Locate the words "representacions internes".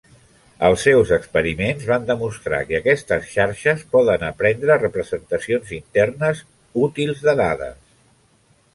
4.87-6.45